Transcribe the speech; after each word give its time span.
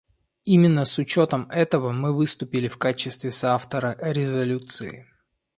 Именно 0.45 0.85
с 0.87 0.97
учетом 0.97 1.47
этого 1.51 1.91
мы 1.91 2.11
выступили 2.11 2.67
в 2.67 2.79
качестве 2.79 3.29
соавтора 3.29 3.95
резолюции. 4.01 5.05